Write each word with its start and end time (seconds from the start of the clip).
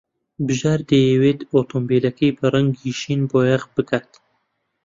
بژار 0.47 0.79
دەیەوێت 0.89 1.39
ئۆتۆمۆبیلەکەی 1.53 2.35
بە 2.37 2.45
ڕەنگی 2.53 2.91
شین 2.99 3.21
بۆیاغ 3.31 3.63
بکات. 3.75 4.09